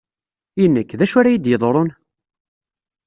I 0.63 0.65
nekk, 0.67 0.91
d 0.99 1.01
acu 1.05 1.15
ara 1.19 1.29
iyi-yeḍrun? 1.31 1.89